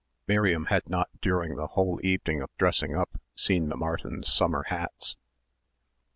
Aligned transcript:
Miriam 0.27 0.65
had 0.65 0.89
not 0.89 1.09
during 1.21 1.53
the 1.55 1.67
whole 1.77 1.99
evening 2.03 2.41
of 2.41 2.49
dressing 2.57 2.95
up 2.95 3.21
seen 3.35 3.69
the 3.69 3.77
Martins' 3.77 4.33
summer 4.33 4.63
hats.... 4.69 5.15